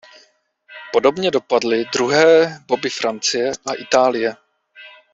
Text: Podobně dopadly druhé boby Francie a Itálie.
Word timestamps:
Podobně 0.93 1.31
dopadly 1.31 1.85
druhé 1.93 2.59
boby 2.67 2.89
Francie 2.89 3.51
a 3.67 3.73
Itálie. 3.73 4.35